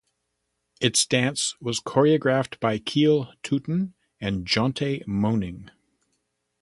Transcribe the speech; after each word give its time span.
Its 0.79 1.05
dance 1.05 1.55
was 1.61 1.79
choreographed 1.79 2.59
by 2.59 2.79
Kiel 2.79 3.31
Tutin 3.43 3.93
and 4.19 4.47
Jonte 4.47 5.05
Moaning. 5.05 5.69